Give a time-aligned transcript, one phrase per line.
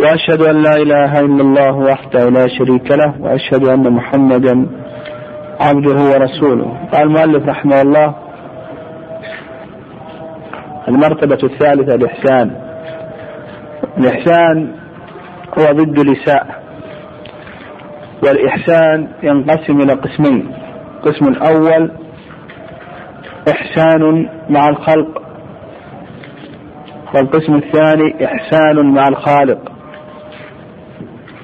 [0.00, 4.66] وأشهد أن لا إله إلا الله وحده لا شريك له وأشهد أن محمدا
[5.60, 6.76] عبده ورسوله.
[6.92, 8.14] قال المؤلف رحمه الله
[10.88, 12.50] المرتبة الثالثة الإحسان
[13.98, 14.72] الإحسان
[15.58, 16.56] هو ضد الإساءة
[18.22, 20.52] والإحسان ينقسم إلى قسمين.
[20.96, 21.90] القسم الأول
[23.50, 25.22] إحسان مع الخلق
[27.14, 29.72] والقسم الثاني إحسان مع الخالق.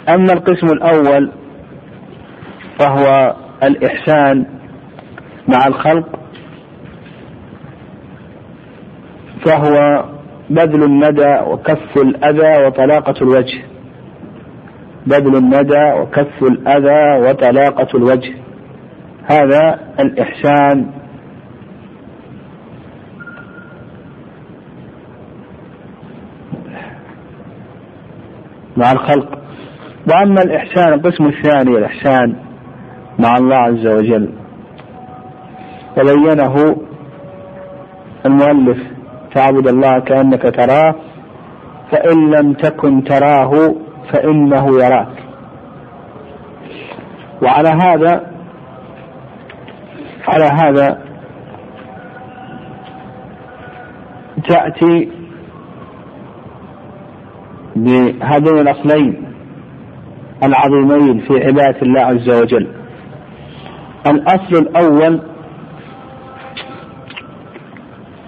[0.09, 1.33] أما القسم الأول
[2.79, 4.47] فهو الإحسان
[5.49, 6.19] مع الخلق
[9.45, 10.05] فهو
[10.51, 13.63] بذل الندى وكف الأذى وطلاقة الوجه.
[15.07, 18.35] بذل الندى وكف الأذى وطلاقة الوجه.
[19.31, 20.91] هذا الإحسان.
[28.77, 29.44] مع الخلق.
[30.09, 32.37] وأما الإحسان القسم الثاني الإحسان
[33.19, 34.33] مع الله عز وجل.
[35.99, 36.77] وبينه
[38.27, 38.79] المؤلف
[39.35, 40.95] تعبد الله كأنك تراه
[41.91, 43.75] فإن لم تكن تراه
[44.13, 45.25] فإنه يراك.
[47.43, 48.31] وعلى هذا
[50.29, 50.99] على هذا
[54.49, 55.11] تأتي
[57.77, 59.34] بهذين الأصلين.
[60.45, 62.69] العظيمين في عبادة الله عز وجل.
[64.07, 65.21] الأصل الأول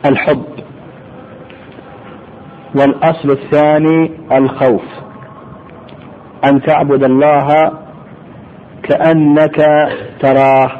[0.06, 0.44] الحب.
[2.74, 4.82] والأصل الثاني الخوف.
[6.44, 7.72] أن تعبد الله
[8.82, 9.56] كأنك
[10.20, 10.70] تراه.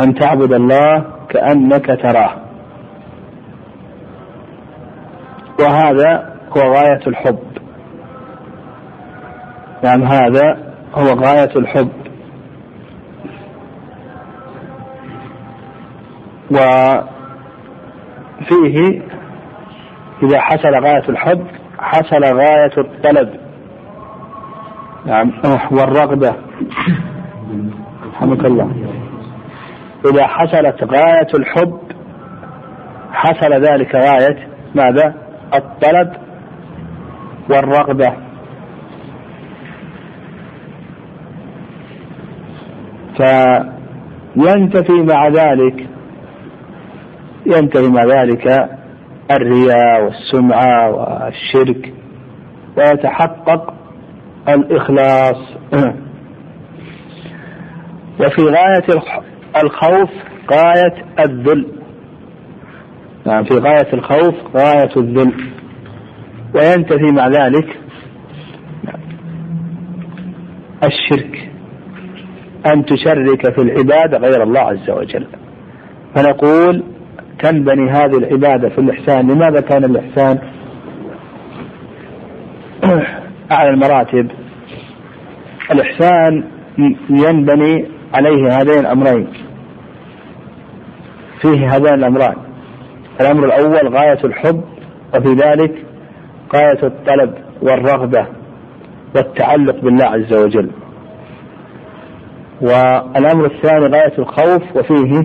[0.00, 2.32] أن تعبد الله كأنك تراه.
[5.60, 7.45] وهذا هو غاية الحب.
[9.86, 11.90] نعم هذا هو غاية الحب.
[16.50, 17.06] وفيه
[20.22, 21.46] إذا حصل غاية الحب
[21.78, 23.40] حصل غاية الطلب.
[25.06, 25.32] نعم
[25.70, 26.34] والرغبة.
[28.12, 28.70] رحمك الله.
[30.12, 31.80] إذا حصلت غاية الحب
[33.12, 35.14] حصل ذلك غاية ماذا؟
[35.54, 36.12] الطلب
[37.50, 38.25] والرغبة.
[43.16, 45.86] فينتفي مع ذلك
[47.46, 48.68] ينتهي مع ذلك
[49.30, 51.92] الرياء والسمعة والشرك
[52.76, 53.74] ويتحقق
[54.48, 55.36] الإخلاص.
[58.20, 59.02] وفي غاية
[59.62, 60.10] الخوف
[60.52, 61.66] غاية الذل.
[63.26, 65.50] نعم في غاية الخوف غاية الذل.
[66.54, 67.76] وينتفي مع ذلك
[70.84, 71.55] الشرك.
[72.72, 75.26] أن تشرك في العبادة غير الله عز وجل.
[76.14, 76.82] فنقول
[77.42, 80.38] تنبني هذه العبادة في الإحسان؟ لماذا كان الإحسان؟
[83.52, 84.30] أعلى المراتب.
[85.72, 86.44] الإحسان
[87.10, 89.28] ينبني عليه هذين الأمرين.
[91.42, 92.36] فيه هذان الأمران.
[93.20, 94.64] الأمر الأول غاية الحب
[95.14, 95.84] وفي ذلك
[96.54, 98.26] غاية الطلب والرغبة
[99.16, 100.70] والتعلق بالله عز وجل.
[102.60, 105.24] والأمر الثاني غاية الخوف وفيه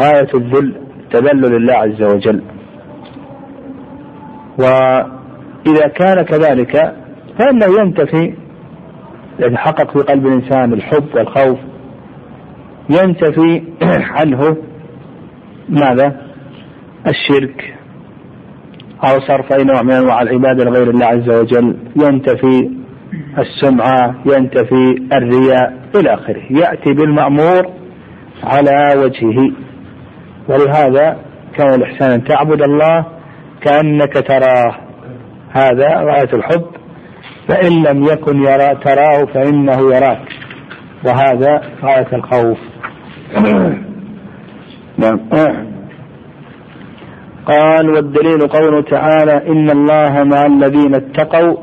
[0.00, 0.74] غاية الذل
[1.10, 2.42] تذلل لله عز وجل
[4.58, 6.94] وإذا كان كذلك
[7.38, 8.34] فإنه ينتفي
[9.38, 11.58] يتحقق في قلب الإنسان الحب والخوف
[12.90, 13.62] ينتفي
[14.18, 14.56] عنه
[15.68, 16.16] ماذا؟
[17.06, 17.74] الشرك
[19.04, 22.83] أو صرف أي نوع من أنواع العبادة لغير الله عز وجل ينتفي
[23.38, 26.42] السمعة ينتفي الرياء إلى آخره.
[26.50, 27.66] يأتي بالمأمور
[28.44, 29.52] على وجهه.
[30.48, 31.16] ولهذا
[31.56, 33.06] كان الإحسان أن تعبد الله
[33.60, 34.74] كأنك تراه.
[35.50, 36.66] هذا غاية الحب.
[37.48, 40.28] فإن لم يكن يرى تراه فإنه يراك.
[41.04, 42.58] وهذا غاية الخوف.
[44.98, 45.20] نعم.
[47.46, 51.56] قال والدليل قوله تعالى إن الله مع الذين اتقوا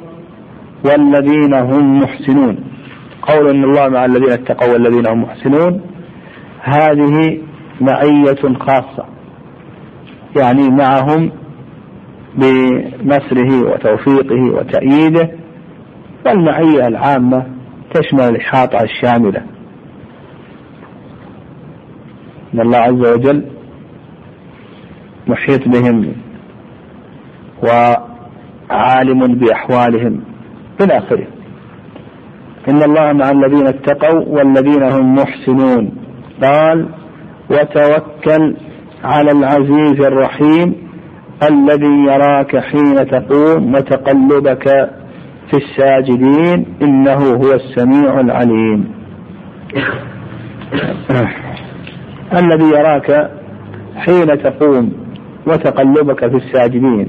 [0.85, 2.59] والذين هم محسنون.
[3.21, 5.81] قول إن الله مع الذين اتقوا والذين هم محسنون.
[6.61, 7.41] هذه
[7.81, 9.05] معية خاصة.
[10.37, 11.31] يعني معهم
[12.35, 15.31] بنصره وتوفيقه وتأييده.
[16.25, 17.45] والمعية العامة
[17.93, 19.41] تشمل الإحاطة الشاملة.
[22.53, 23.45] إن الله عز وجل
[25.27, 26.15] محيط بهم
[28.69, 30.30] عالم بأحوالهم.
[30.81, 31.27] إلى آخره.
[32.69, 35.91] إن الله مع الذين اتقوا والذين هم محسنون.
[36.43, 36.87] قال
[37.49, 38.55] وتوكل
[39.03, 40.75] على العزيز الرحيم
[41.49, 44.89] الذي يراك حين تقوم وتقلبك
[45.51, 46.65] في الساجدين.
[46.81, 48.91] إنه هو السميع العليم.
[52.41, 53.31] الذي يراك
[53.95, 54.93] حين تقوم
[55.47, 57.07] وتقلبك في الساجدين.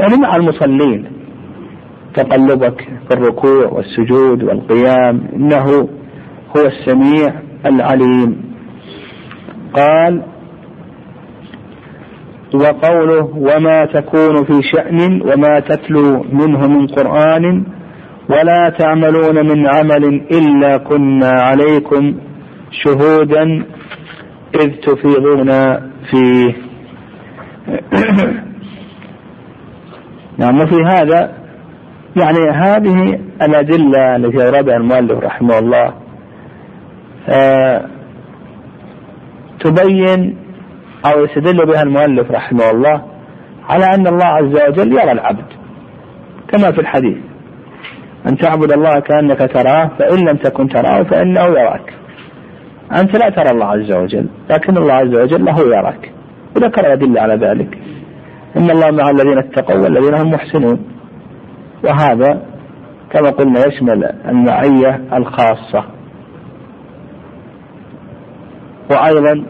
[0.00, 1.19] يعني مع المصلين.
[2.14, 5.88] تقلبك في الركوع والسجود والقيام إنه
[6.56, 8.50] هو السميع العليم.
[9.74, 10.22] قال
[12.54, 17.64] وقوله وما تكون في شأن وما تتلو منه من قرآن
[18.28, 22.14] ولا تعملون من عمل إلا كنا عليكم
[22.70, 23.64] شهودا
[24.54, 25.50] إذ تفيضون
[26.10, 26.54] فيه.
[30.38, 31.39] نعم وفي هذا
[32.16, 35.92] يعني هذه الأدلة التي أوردها المؤلف رحمه الله
[37.28, 37.86] آه
[39.60, 40.36] تبين
[41.06, 43.02] أو يستدل بها المؤلف رحمه الله
[43.68, 45.44] على أن الله عز وجل يرى العبد
[46.48, 47.16] كما في الحديث
[48.26, 51.94] أن تعبد الله كأنك تراه فإن لم تكن تراه فإنه يراك
[52.92, 56.12] أنت لا ترى الله عز وجل لكن الله عز وجل له يراك
[56.56, 57.78] وذكر أدلة على ذلك
[58.56, 60.89] إن الله مع الذين اتقوا والذين هم محسنون.
[61.84, 62.42] وهذا
[63.10, 65.84] كما قلنا يشمل المعية الخاصة.
[68.90, 69.44] وأيضا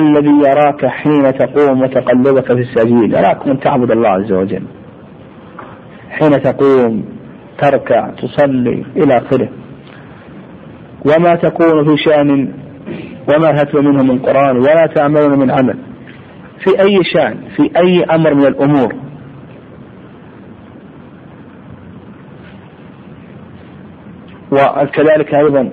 [0.00, 4.62] الذي يراك حين تقوم وتقلبك في الساجدين يراك من تعبد الله عز وجل.
[6.10, 7.04] حين تقوم
[7.58, 9.48] تركع تصلي إلى آخره.
[11.06, 12.52] وما تكون في شأن
[13.34, 15.78] وما تتلو منه من قرآن ولا تعملون من عمل.
[16.64, 19.07] في أي شأن في أي أمر من الأمور
[24.52, 25.70] وكذلك أيضا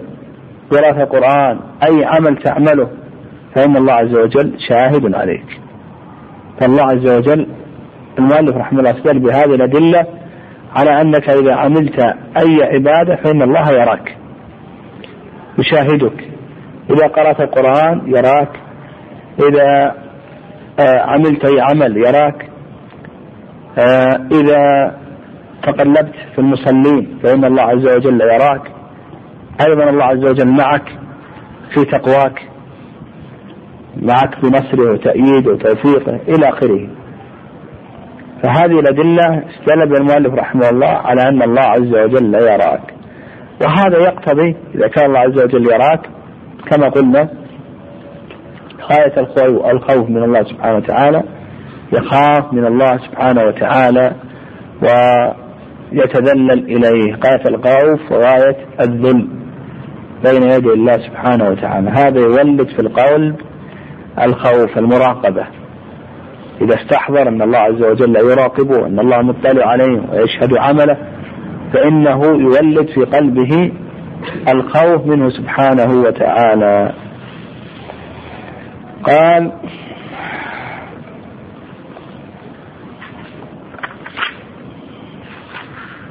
[0.72, 2.90] قراءة القرآن أي عمل تعمله
[3.56, 5.62] فإن الله عز وجل شاهد عليك.
[6.60, 7.48] فالله عز وجل
[8.20, 10.06] المؤلف رحمه الله استدل بهذه الأدلة
[10.76, 12.00] على أنك إذا عملت
[12.38, 14.18] أي عبادة فإن الله يراك
[15.60, 16.36] يشاهدك.
[16.90, 18.50] إذا قرأت القرآن يراك
[19.50, 19.96] إذا
[20.80, 22.50] آه، عملت أي عمل يراك
[23.80, 24.96] آه، إذا
[25.66, 28.72] تقلبت في المصلين فإن الله عز وجل يراك.
[29.68, 30.90] أيضا الله عز وجل معك
[31.74, 32.42] في تقواك
[34.02, 36.88] معك بنصره وتأييده وتوفيقه إلى آخره.
[38.44, 42.94] فهذه الأدلة استدل المؤلف رحمه الله على أن الله عز وجل يراك.
[43.62, 46.10] وهذا يقتضي إذا كان الله عز وجل يراك
[46.72, 47.30] كما قلنا
[48.92, 49.20] غاية
[49.72, 51.24] الخوف من الله سبحانه وتعالى
[51.94, 54.16] يخاف من الله سبحانه وتعالى
[56.00, 57.16] ويتذلل إليه.
[57.16, 59.28] غاية الخوف وغاية الذل
[60.24, 61.90] بين يدي الله سبحانه وتعالى.
[61.90, 63.36] هذا يولد في القلب
[64.22, 65.46] الخوف المراقبة.
[66.62, 70.98] إذا استحضر أن الله عز وجل يراقبه أن الله مطلع عليه ويشهد عمله
[71.74, 73.72] فإنه يولد في قلبه
[74.50, 76.94] الخوف منه سبحانه وتعالى.
[79.04, 79.52] قال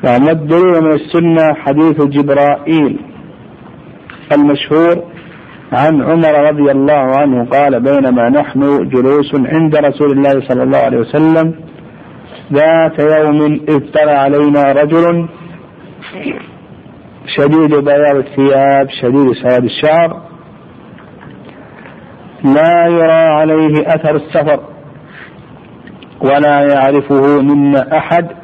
[0.04, 3.00] نعم والدليل من السنة حديث جبرائيل
[4.32, 5.04] المشهور
[5.72, 10.98] عن عمر رضي الله عنه قال بينما نحن جلوس عند رسول الله صلى الله عليه
[10.98, 11.54] وسلم
[12.52, 15.28] ذات يوم إذ طلع علينا رجل
[17.36, 20.22] شديد بياض الثياب شديد سواد الشعر
[22.44, 24.60] لا يرى عليه أثر السفر
[26.20, 28.43] ولا يعرفه منا أحد.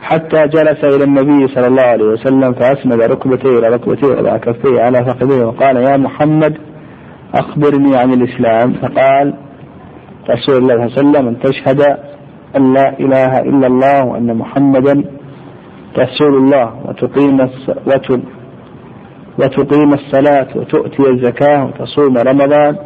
[0.00, 5.04] حتى جلس إلى النبي صلى الله عليه وسلم فأسند ركبتيه إلى ركبتيه وضع كفيه على
[5.04, 6.58] فخذيه وقال يا محمد
[7.34, 8.72] أخبرني عن الإسلام.
[8.72, 9.34] فقال
[10.30, 11.80] رسول الله صلى الله عليه وسلم أن تشهد
[12.56, 15.04] أن لا إله إلا الله وأن محمدا
[15.98, 17.40] رسول الله وتقيم
[19.38, 22.76] وتقيم الصلاة وتؤتي الزكاة وتصوم رمضان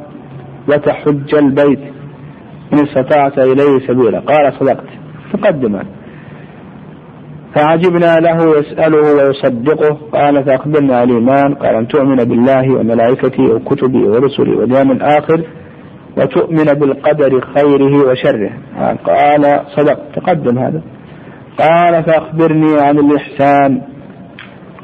[0.69, 1.81] وتحج البيت.
[2.73, 4.21] إن استطعت إليه سبيلا.
[4.21, 4.87] قال صدقت.
[5.33, 5.85] تقدما.
[7.55, 9.99] فعجبنا له يسأله ويصدقه.
[10.13, 11.55] قال فأخبرنا الإيمان.
[11.55, 15.45] قال أن تؤمن بالله وملائكته وكتبه ورسله واليوم الآخر
[16.17, 18.51] وتؤمن بالقدر خيره وشره.
[19.05, 19.99] قال صدق.
[20.17, 20.83] تقدم هذا.
[21.59, 23.83] قال فأخبرني عن الإحسان.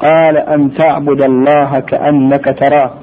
[0.01, 2.93] قال أن تعبد الله كأنك تراه.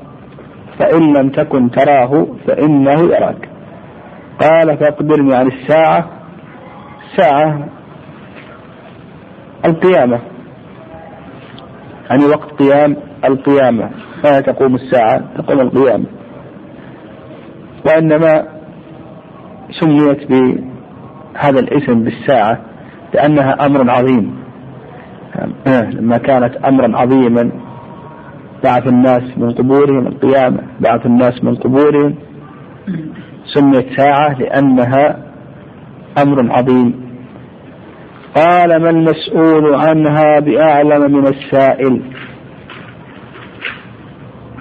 [0.78, 3.48] فإن لم تكن تراه فإنه يراك.
[4.40, 6.10] قال فأخبرني عن الساعة.
[7.04, 7.68] الساعة
[9.66, 10.20] القيامة.
[12.10, 13.90] يعني وقت قيام القيامة.
[14.24, 16.04] ما تقوم الساعة؟ تقوم القيامة.
[17.86, 18.46] وإنما
[19.70, 22.58] سميت بهذا الاسم بالساعة
[23.14, 24.36] لأنها أمر عظيم.
[25.66, 27.50] لما كانت أمرا عظيما
[28.64, 32.14] بعث الناس من قبورهم القيامة بعث الناس من قبورهم.
[33.54, 35.18] سميت ساعة لأنها
[36.22, 37.05] أمر عظيم.
[38.36, 42.02] قال ما المسؤول عنها بأعلم من السائل؟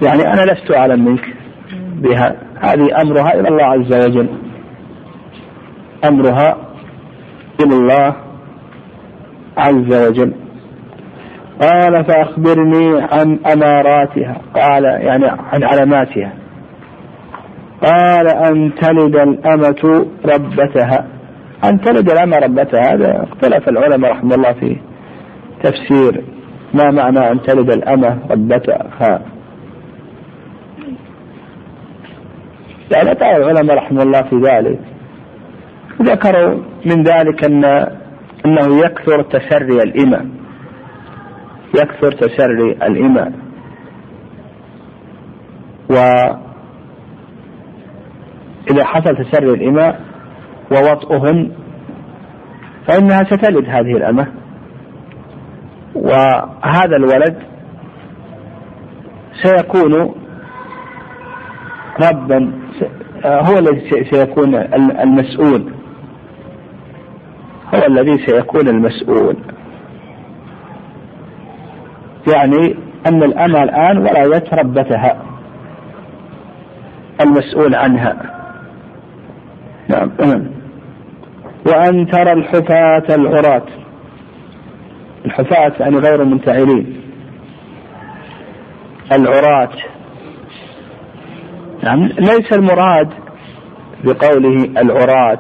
[0.02, 1.26] يعني أنا لست أعلم منك
[1.96, 2.36] بها.
[2.60, 4.30] هذه أمرها إلى الله عز وجل.
[6.06, 6.58] أمرها
[7.60, 8.16] إلى الله
[9.58, 10.34] عز وجل.
[11.62, 14.42] قال فأخبرني عن أماراتها.
[14.56, 16.34] قال يعني عن علاماتها.
[17.86, 21.15] قال أن تلد الأمة ربتها.
[21.64, 24.78] أن تلد الأمة ربتها هذا اختلف العلماء رحمه الله في
[25.64, 26.24] تفسير
[26.74, 29.22] ما معنى أن تلد الأمة ربتها
[32.92, 34.80] يعني قال العلماء رحمه الله في ذلك.
[36.02, 37.66] ذكروا من ذلك أن
[38.46, 40.26] أنه يكثر تسري الإمة
[41.76, 43.32] يكثر تسري الإمة
[45.90, 46.36] وإذا
[48.84, 50.05] حصل تسري الإماء
[50.72, 51.52] ووطئهن
[52.88, 54.28] فإنها ستلد هذه الأمة.
[55.96, 57.38] وهذا الولد
[59.44, 60.16] سيكون
[62.02, 62.52] ربا
[63.26, 65.74] هو الذي سيكون المسؤول.
[67.74, 69.36] هو الذي سيكون المسؤول.
[72.34, 72.76] يعني
[73.08, 75.22] أن الأمة الآن ولدت ربتها
[77.22, 78.35] المسؤول عنها.
[79.90, 80.12] نعم
[81.68, 83.66] وأن ترى الحفاة العراة.
[85.26, 87.02] الحفاة يعني غير المنتعلين.
[89.12, 89.70] العراة.
[91.84, 93.10] نعم ليس المراد
[94.04, 95.40] بقوله العراة.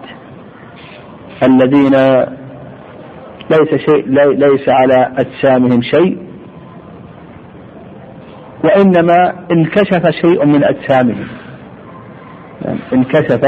[1.43, 1.95] الذين
[3.51, 6.17] ليس شيء ليس على أجسامهم شيء.
[8.63, 11.27] وإنما انكشف شيء من أجسامهم.
[12.61, 13.41] يعني انكشف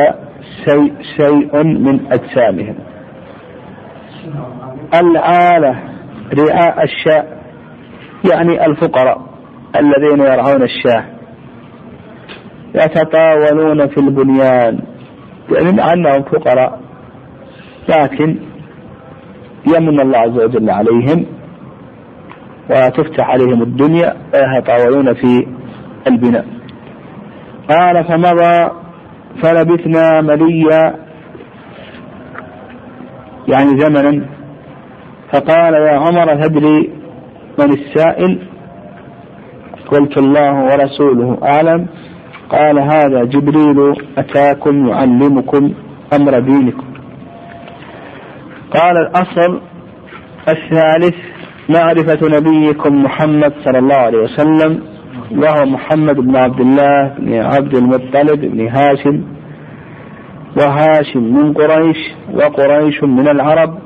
[0.66, 2.76] شيء شيء من أجسامهم.
[4.94, 5.84] العالة
[6.40, 7.26] رعاء الشاة
[8.32, 9.22] يعني الفقراء
[9.76, 11.06] الذين يرعون الشاة.
[12.76, 14.80] يتطاولون في البنيان.
[15.52, 16.80] يعني أنهم فقراء.
[17.90, 18.40] لكن
[19.76, 21.26] يمن الله عز وجل عليهم
[22.70, 25.48] وتفتح عليهم الدنيا ويتطاولون في
[26.08, 26.46] البناء.
[27.70, 28.87] قال فمضى
[29.44, 30.96] فلبثنا مليا
[33.48, 34.26] يعني زمنا.
[35.34, 36.90] فقال يا عمر تدري
[37.60, 38.48] من السائل.
[39.92, 41.88] قلت الله ورسوله أعلم.
[42.50, 45.74] قال هذا جبريل أتاكم يعلمكم
[46.14, 46.88] أمر دينكم.
[48.72, 49.62] قال الأصل
[50.50, 51.16] الثالث
[51.70, 54.97] معرفة نبيكم محمد صلى الله عليه وسلم.
[55.32, 59.24] وهو محمد بن عبد الله بن عبد المطلب بن هاشم
[60.58, 61.98] وهاشم من قريش
[62.34, 63.78] وقريش من العرب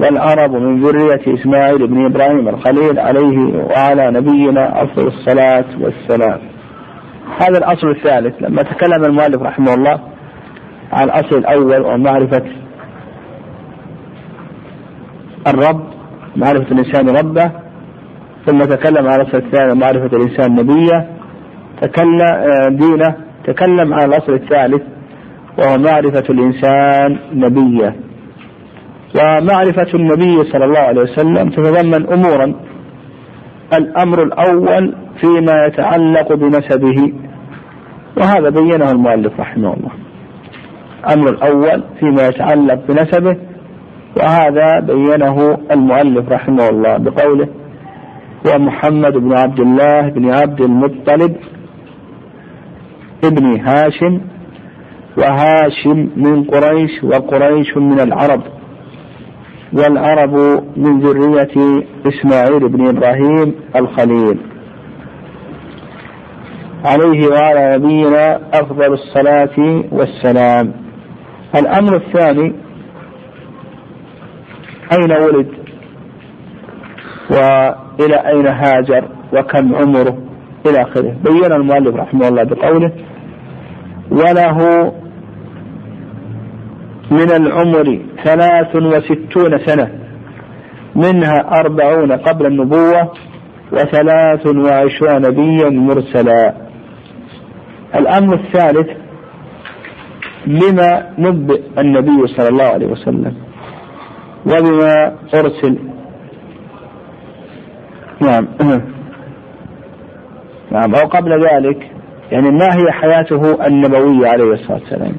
[0.00, 6.38] والعرب من ذرية إسماعيل بن إبراهيم الخليل عليه وعلى نبينا أفضل الصلاة والسلام.
[7.40, 8.42] هذا الأصل الثالث.
[8.42, 10.00] لما تكلم المؤلف رحمه الله
[10.92, 12.44] عن الأصل الأول ومعرفة
[15.46, 15.84] الرب
[16.36, 17.50] معرفة الإنسان ربه
[18.46, 21.08] ثم تكلم على الأصل الثاني معرفة الإنسان نبيه
[21.82, 23.14] تكلم آه، دينه.
[23.44, 24.82] تكلم على الأصل الثالث
[25.58, 27.96] وهو معرفة الإنسان نبيه
[29.14, 32.54] ومعرفة النبي صلى الله عليه وسلم تتضمن أمورا.
[33.74, 37.12] الأمر الأول فيما يتعلق بنسبه.
[38.16, 39.90] وهذا بينه المؤلف رحمه الله.
[41.06, 43.36] الأمر الأول فيما يتعلق بنسبه.
[44.16, 47.48] وهذا بينه المؤلف رحمه الله بقوله
[48.46, 51.36] هو محمد بن عبد الله بن عبد المطلب
[53.24, 54.20] ابن هاشم
[55.16, 58.42] وهاشم من قريش وقريش من العرب
[59.72, 60.34] والعرب
[60.76, 64.38] من ذرية إسماعيل بن إبراهيم الخليل.
[66.84, 70.72] عليه وعلى نبينا أفضل الصلاة والسلام.
[71.54, 72.54] الأمر الثاني
[74.92, 75.48] أين ولد؟
[78.00, 80.18] وإلى أين هاجر وكم عمره
[80.66, 81.16] إلى آخره.
[81.24, 82.92] بين المؤلف رحمه الله بقوله
[84.10, 84.92] وله
[87.10, 89.90] من العمر ثلاث وستون سنة
[90.94, 93.12] منها أربعون قبل النبوة
[93.72, 96.54] وثلاث وعشرون نبيا مرسلا.
[97.94, 98.88] الأمر الثالث
[100.46, 103.34] لما نبئ النبي صلى الله عليه وسلم
[104.46, 105.89] وبما أرسل
[108.20, 108.48] نعم.
[110.72, 110.94] نعم.
[110.94, 111.90] أو قبل ذلك
[112.32, 115.12] يعني ما هي حياته النبوية عليه الصلاة والسلام؟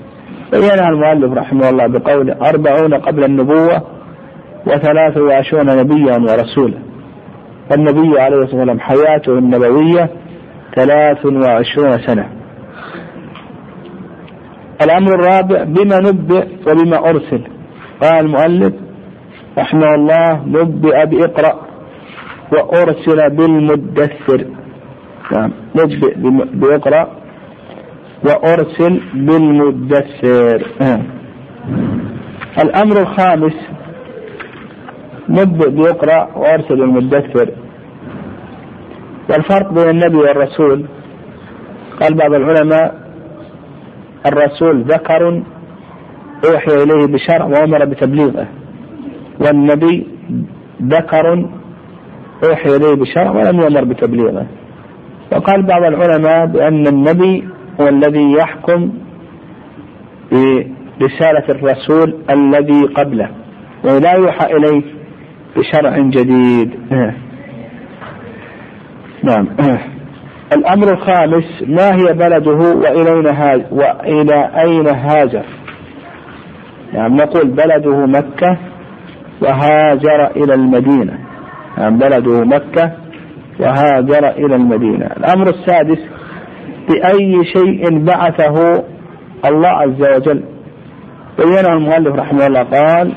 [0.51, 3.81] بينها المؤلف رحمه الله بقوله أربعون قبل النبوة
[4.67, 6.77] وثلاث وعشرون نبيا ورسولا.
[7.69, 10.09] فالنبي عليه الصلاة والسلام حياته النبوية
[10.75, 12.29] ثلاث وعشرون سنة.
[14.83, 17.43] الأمر الرابع بما نبئ وبما أرسل.
[18.01, 18.73] قال المؤلف
[19.57, 21.70] رحمه الله نبئ بإقرأ.
[22.51, 24.45] وأرسل بالمدثر.
[25.31, 25.51] نعم.
[25.75, 26.13] نبئ
[26.53, 27.07] بإقرأ
[28.25, 30.61] وأرسل بالمدثر.
[32.63, 33.57] الأمر الخامس.
[35.29, 37.49] نبئ بيقرأ وأرسل بالمدثر.
[39.29, 40.85] والفرق بين النبي والرسول.
[42.01, 42.95] قال بعض العلماء
[44.25, 45.43] الرسول ذكر
[46.45, 48.47] أوحي إليه بشرع وأمر بتبليغه.
[49.39, 50.07] والنبي
[50.83, 51.49] ذكر
[52.43, 54.47] أوحي إليه بشرع ولم يؤمر بتبليغه.
[55.31, 57.47] وقال بعض العلماء بأن النبي
[57.81, 58.91] هو الذي يحكم
[60.31, 63.29] برسالة الرسول الذي قبله
[63.83, 64.81] ولا يوحى إليه
[65.57, 66.71] بشرع جديد.
[69.23, 69.47] نعم.
[70.57, 75.45] الأمر الخامس ما هي بلده وإلينا وإلى أين هاجر؟
[76.93, 78.57] نعم نقول بلده مكة
[79.41, 81.30] وهاجر إلى المدينة.
[81.77, 82.91] بلده مكة
[83.59, 85.05] وهاجر إلى المدينة.
[85.05, 85.99] الأمر السادس
[86.89, 88.83] بأي شيء بعثه
[89.45, 90.43] الله عز وجل.
[91.37, 93.13] بينه المؤلف رحمه الله قال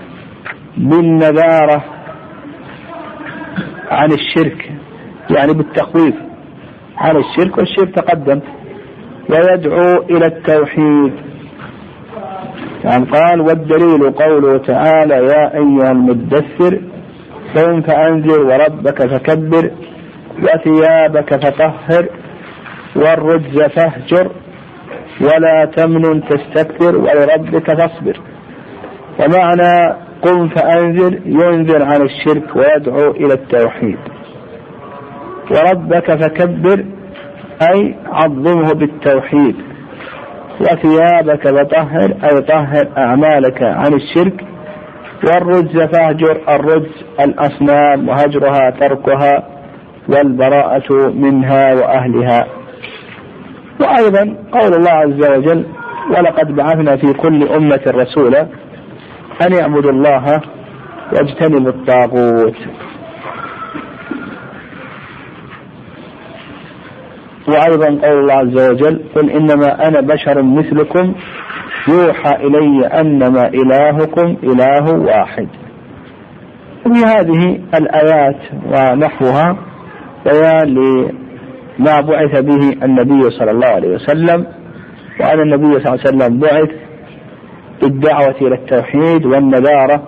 [0.76, 1.84] بالنذارة
[3.90, 4.72] عن الشرك
[5.31, 6.14] يعني بالتخويف
[6.96, 8.40] عن الشرك والشرك تقدم.
[9.31, 11.12] ويدعو إلى التوحيد.
[12.85, 16.81] يعني قال والدليل قوله تعالى يا أيها المدثر
[17.57, 19.71] قم فأنذر وربك فكبر
[20.38, 22.09] وثيابك فطهر
[22.97, 24.31] والرجز فاهجر
[25.21, 28.21] ولا تمنن تستكثر ولربك فاصبر.
[29.21, 33.99] ومعنى قم فأنذر ينذر عن الشرك ويدعو إلى التوحيد.
[35.51, 36.85] وربك فكبر
[37.62, 39.57] أي عظمه بالتوحيد.
[40.61, 44.54] وثيابك فطهر أي طهر أعمالك عن الشرك
[45.22, 49.48] والرجز فاهجر الرجز الأصنام وهجرها تركها
[50.09, 52.46] والبراءة منها وأهلها.
[53.81, 55.64] وأيضا قول الله عز وجل
[56.11, 58.46] ولقد بعثنا في كل أمة رسولا
[59.46, 60.40] أن يعبدوا الله
[61.12, 62.57] واجتنبوا الطاغوت.
[67.48, 71.14] وأيضا قول الله عز وجل قل إنما أنا بشر مثلكم
[71.88, 75.49] يوحى إلي أنما إلهكم إله واحد.
[76.87, 79.57] وفي هذه الآيات ونحوها
[80.25, 80.75] بيان
[81.79, 84.47] لما بعث به النبي صلى الله عليه وسلم
[85.20, 86.70] وأن النبي صلى الله عليه وسلم بعث
[87.83, 90.03] بالدعوة إلى التوحيد والنذارة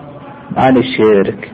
[0.56, 1.50] عن الشرك.